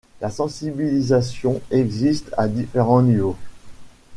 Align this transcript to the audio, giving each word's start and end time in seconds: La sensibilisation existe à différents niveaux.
La 0.19 0.31
sensibilisation 0.31 1.61
existe 1.69 2.33
à 2.35 2.47
différents 2.47 3.03
niveaux. 3.03 3.35